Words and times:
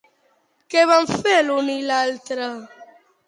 Què 0.73 0.85
van 0.91 1.09
fer, 1.11 1.35
l'un 1.49 1.69
i 1.73 1.77
l'altre? 1.91 2.47